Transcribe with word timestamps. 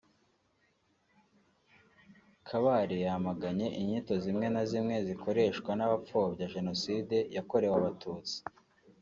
Kabare 2.47 2.95
yamaganye 3.05 3.67
inyito 3.79 4.13
zimwe 4.23 4.47
na 4.53 4.61
zimwe 4.69 4.95
zikoreshwa 5.07 5.71
n’abapfobya 5.75 6.51
Jenoside 6.55 7.17
yakorewe 7.35 7.75
Abatutsi 7.79 8.35